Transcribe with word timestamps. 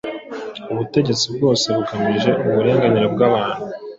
ubutegetsi 0.71 1.25
bwose 1.35 1.65
bugamije 1.75 2.31
uburinganire 2.43 3.07
bw’abantu 3.13 3.63